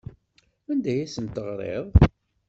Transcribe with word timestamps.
Anda 0.71 0.89
ay 0.91 1.01
asen-teɣriḍ? 1.05 1.85